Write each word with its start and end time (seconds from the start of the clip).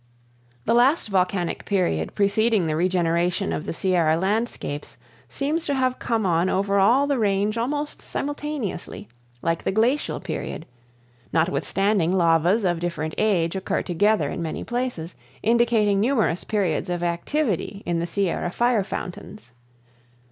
The 0.65 0.73
last 0.73 1.09
volcanic 1.09 1.63
period 1.63 2.15
preceding 2.15 2.65
the 2.65 2.75
regeneration 2.75 3.53
of 3.53 3.65
the 3.67 3.71
Sierra 3.71 4.17
landscapes 4.17 4.97
seems 5.29 5.67
to 5.67 5.75
have 5.75 5.99
come 5.99 6.25
on 6.25 6.49
over 6.49 6.79
all 6.79 7.05
the 7.05 7.19
range 7.19 7.55
almost 7.55 8.01
simultaneously, 8.01 9.07
like 9.43 9.61
the 9.63 9.71
glacial 9.71 10.19
period, 10.19 10.65
notwithstanding 11.31 12.11
lavas 12.11 12.65
of 12.65 12.79
different 12.79 13.13
age 13.19 13.55
occur 13.55 13.83
together 13.83 14.27
in 14.31 14.41
many 14.41 14.63
places, 14.63 15.13
indicating 15.43 15.99
numerous 16.01 16.43
periods 16.43 16.89
of 16.89 17.03
activity 17.03 17.83
in 17.85 17.99
the 17.99 18.07
Sierra 18.07 18.49
fire 18.49 18.83
fountains. 18.83 19.51